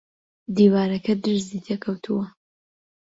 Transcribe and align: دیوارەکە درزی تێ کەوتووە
دیوارەکە 0.55 1.13
درزی 1.23 1.63
تێ 1.65 1.75
کەوتووە 1.83 2.25